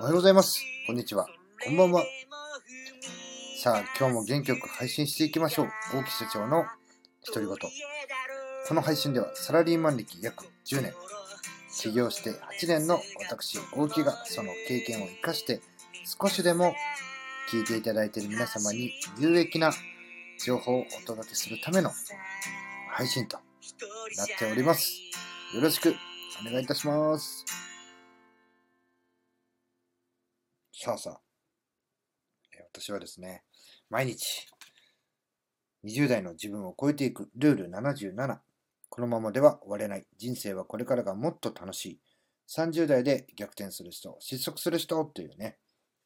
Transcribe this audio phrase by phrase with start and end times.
[0.00, 0.60] おはようございます。
[0.86, 1.28] こんにちは。
[1.64, 2.04] こんばんは。
[3.62, 5.68] さあ、今日も元気よく配信していきましょう。
[5.92, 6.64] 大木社長の
[7.26, 7.56] 独り言。
[8.68, 10.94] この配信ではサラリーマン歴約10年、
[11.80, 15.60] 起業して8年の私、大木がその経験を生かして
[16.20, 16.74] 少しでも
[17.52, 19.72] 聞いていただいている皆様に有益な
[20.44, 21.90] 情報をお届けするための
[22.90, 23.38] 配信と
[24.16, 24.92] なっております。
[25.54, 25.94] よろしく
[26.40, 27.63] お願いいたします。
[30.84, 31.20] さあさあ、
[32.58, 33.42] え私はですね、
[33.88, 34.46] 毎日、
[35.82, 38.38] 20代の自分を超えていくルール77。
[38.90, 40.06] このままでは終われない。
[40.18, 42.00] 人生はこれからがもっと楽しい。
[42.54, 45.56] 30代で逆転する人、失速する人というね、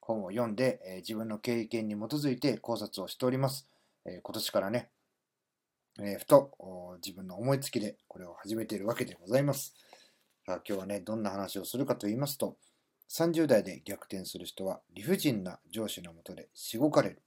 [0.00, 3.68] 本を読んで、え自分の経験に基づいて考察をしております。
[4.06, 4.88] え今年からね、
[6.00, 9.74] えふと自分の思いつきでこれを始めているわけでございます。
[10.46, 12.56] さあ今日はね、どんな話をするかと言いますと、
[13.12, 17.22] 30代で逆転する人は理不尽な上司のもとでしごかれる。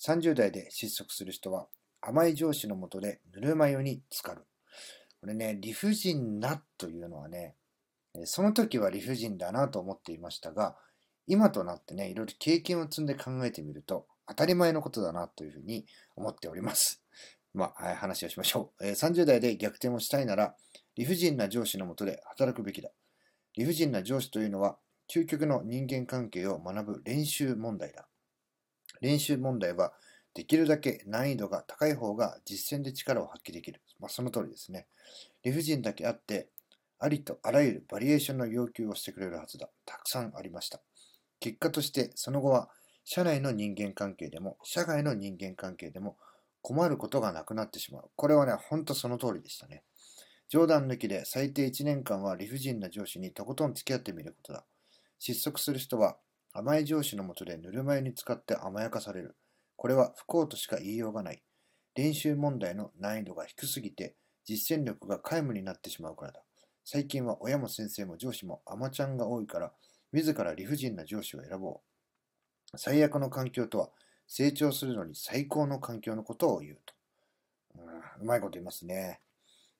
[0.00, 1.66] 30代で失速する人は
[2.00, 4.44] 甘い上司のもとでぬるま湯に浸かる。
[5.20, 7.54] これね、理不尽なというのはね、
[8.24, 10.76] その時は理不尽だなと思っていましたが、
[11.26, 17.02] 今となってね、いろいろ経験を積んで考えてみると、当たり前のことだなというふうに思っております。
[17.54, 18.84] まあ、話をしましょう。
[18.84, 20.54] 30代で逆転をしたいなら、
[20.96, 22.90] 理不尽な上司のもとで働くべきだ。
[23.56, 24.78] 理不尽な上司というのは、
[25.12, 28.08] 究極の人間関係を学ぶ練習問題だ。
[29.02, 29.92] 練習問題は、
[30.32, 33.82] できるだけ難易度が高い方が実践で力を発揮できる。
[34.00, 34.86] まあ、その通りですね。
[35.42, 36.48] 理不尽だけあって、
[36.98, 39.68] ありとあらゆるバリエーションの要求をしてくれるはずだ。
[39.84, 40.80] たくさんありました。
[41.40, 42.70] 結果として、その後は、
[43.04, 46.16] 社内の人間関係でも、社外の人間関係でも、
[46.62, 48.10] 困ることがなくなってしまう。
[48.16, 49.82] これはね、ほんとその通りでしたね。
[50.48, 54.64] 冗談抜きで最低1年間は理不尽な上司にとことん付き合ってみることだ。
[55.24, 56.16] 失速する人は
[56.52, 59.36] 甘い上司のもとでぬるま湯に使って甘やかされる。
[59.76, 61.44] これは不幸としか言いようがない。
[61.94, 66.42] 練習問題の難易度が低すぎて実践力が皆無になってしまうからだ。
[66.84, 69.70] 最近は親も先生も上司も甘ちゃんが多いから
[70.12, 71.80] 自ら理不尽な上司を選ぼ
[72.74, 72.76] う。
[72.76, 73.90] 最悪の環境とは
[74.26, 76.94] 成長するのに最高の環境のことを言うと。
[77.76, 79.20] うん、うまいこと言いますね。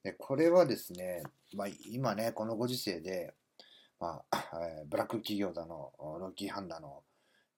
[0.04, 1.24] でこれはですね、
[1.56, 3.34] まあ、今ね、このご時世で、
[4.02, 7.04] まあ、えーブラック企業だの、ロッキーハンだの、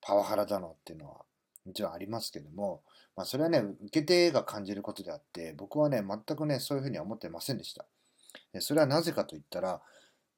[0.03, 1.25] パワハラだのっていうのは、
[1.65, 2.83] もちろんありますけども、
[3.17, 7.87] まあ、それはね、受け手が感じることであって、僕はね、全くね、そういうふうには思ってませんでした。
[8.61, 9.81] それはなぜかと言ったら、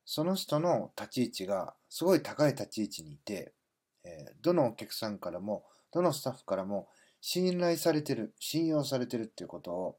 [0.05, 3.53] その人の立ち位置がすごい高い立ち位置にいて、
[4.05, 6.87] えどのお客さんからも、どのスタッフからも
[7.21, 9.99] 信頼されてる、信用されてるっていうことを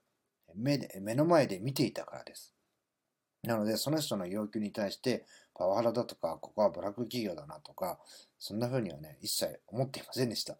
[0.56, 2.54] 目で目の前で見ていたからです。
[3.44, 5.26] なので、その人の要求に対して、
[5.58, 8.00] パワハラだとか、ここはブラック企業だなとか、
[8.38, 10.56] そんな風にはね、一切思っていませんでした。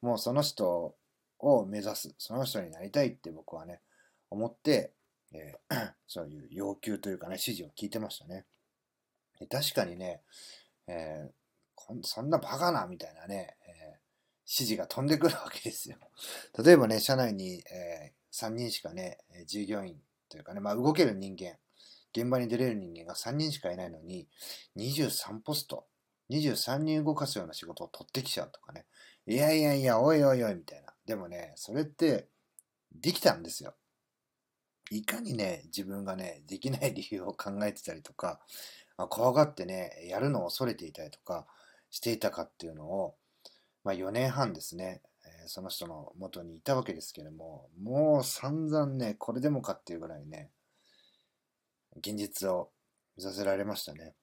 [0.00, 0.94] もうその人
[1.38, 3.80] を目指す、その人になりたいって僕はね、
[4.30, 4.92] 思って、
[5.32, 8.46] えー そういう要求というかね、指示を聞いてましたね。
[9.38, 10.22] で確かにね、
[10.86, 11.30] えー
[12.02, 13.98] そんなバカなみたいなね、えー
[14.50, 15.98] 指示が飛んでくるわけですよ。
[16.64, 20.00] 例えばね、社内に、え3人しかね、従業員
[20.30, 21.58] というかね、まあ、動ける人間、
[22.16, 24.28] 現場に出れる人間が3人しかいないのに、
[24.76, 25.86] 23ポスト、
[26.30, 28.86] 23人動かすような仕事を取ってきちゃうとかね。
[29.26, 30.92] いやいやいや、おいおいおい、みたいな。
[31.06, 32.28] でもね、それって、
[32.92, 33.74] できたんですよ。
[34.90, 38.40] いかにね、自分がね、できない理由を考えてたりとか、
[38.96, 41.46] あ怖がってね、やるのを恐れていたりとか
[41.90, 43.14] していたかっていうのを、
[43.84, 45.02] まあ4年半ですね、
[45.46, 50.50] その人の元にいたわけですけれども、もう散々ね、これでもかっていうぐらいね、
[51.98, 52.70] 現実を
[53.16, 54.14] 見させられましたね。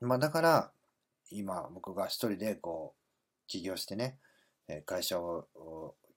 [0.00, 0.72] まあだから、
[1.30, 4.18] 今僕が一人でこう、起業してね、
[4.86, 5.46] 会社を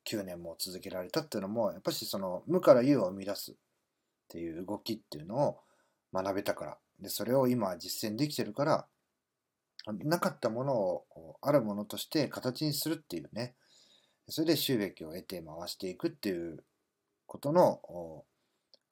[0.06, 3.56] 9年も続けられたっていうのも、やっぱしその無から有を生み出すっ
[4.30, 5.60] ていう動きっていうのを
[6.14, 8.88] 学べたから、で、それを今実践できてるから、
[9.88, 13.56] なかったものをあるものとして形にするっていうね、
[14.30, 16.64] それで収益を得て回していくっていう
[17.28, 18.26] ことの、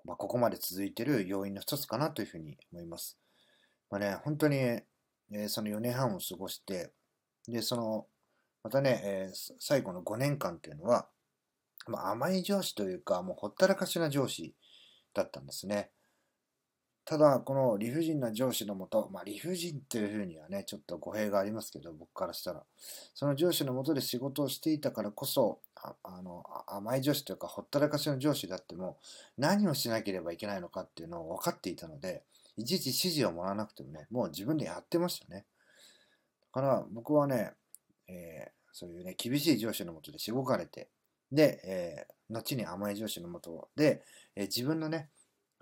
[0.06, 3.18] まあ、ここまで続いている要因の一つかなというふうに思います。
[3.90, 6.92] まあね、本当に、えーその4年半を過ごして、
[7.48, 8.08] で、その、
[8.64, 11.08] またね、えー最後の5年間というのは、
[11.88, 14.56] まあ、甘い上司というか、もうほったらかしな上司
[15.14, 15.92] だったんですね。
[17.06, 22.64] ただ、この理不尽な上司のもと、まあ、理不尽っていうふうにはね、ちょっと語弊がありますけど、僕からしたら。
[23.14, 28.98] その上司のもとで仕事をしていたからこそ、ああの甘い上司というか、ほったらかしの上司であっても、
[29.38, 32.24] 何をしなければいけないのかっていうのを分かっていたので、
[32.56, 35.46] いちいち指示をもらわなくてもね、もう自分でやってましたね。
[36.54, 37.52] だから僕はね、
[38.08, 40.88] えー、そういうね、厳しい上司のもとでしごかれて、
[41.34, 44.04] で、えー、後に甘い上司のもとで、
[44.36, 45.10] えー、自分のね、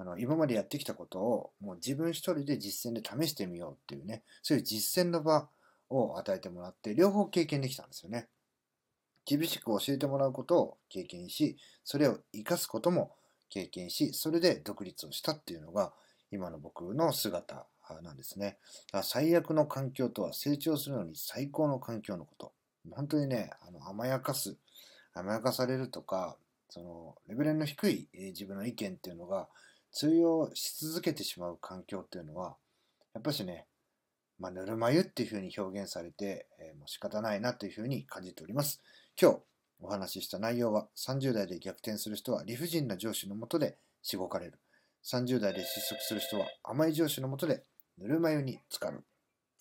[0.01, 5.47] あの今までやってきたことをもう自分一人で実践で試してみようっていうね、そういう実践の場
[5.91, 8.27] を与えてもらって、両方経験できたんですよね。
[9.25, 13.11] 厳しく教えてもらうことを経験し、それを活かすことも
[13.51, 15.93] 経験し、それで独立をしたっていうのが、
[16.31, 17.67] 今の僕の姿
[18.01, 18.57] なんですね。
[19.03, 22.53] 最悪の環境とは成長するのに最高の環境のこと。
[22.89, 24.57] 本当にね、あの甘やかす、
[25.13, 26.37] 甘やかされるとか、
[26.69, 29.47] そのレベルの低い自分の意見っていうのが
[29.91, 32.55] 通用し続けてしまう環境っていうのは、
[33.13, 33.67] やっぱしね、
[34.39, 38.81] まあ、ぬるま湯っていうふうに表現されて、えー、もう仕方ないなというふうに感じております。
[39.21, 39.39] 今日
[39.81, 44.59] お話しした内容は、30代で逆転する人は理不尽な上司のもとでしごかれる。
[45.03, 47.63] 30代で失速する人は甘い上司のもとで
[47.97, 49.03] ぬるま湯に浸かる。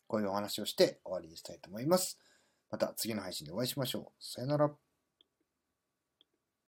[0.07, 2.19] こういうお話をして終わりにしたいと思います。
[2.71, 4.07] また次の配信でお会いしましょう。
[4.19, 4.90] さよなら。